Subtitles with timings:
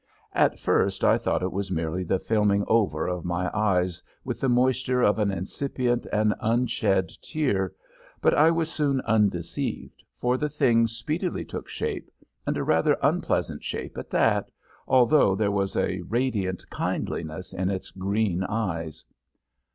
[0.33, 4.49] At first I thought it was merely the filming over of my eyes with the
[4.49, 7.71] moisture of an incipient and unshed tear,
[8.19, 12.09] but I was soon undeceived, for the thing speedily took shape,
[12.47, 14.49] and a rather unpleasant shape at that,
[14.87, 19.05] although there was a radiant kindliness in its green eyes.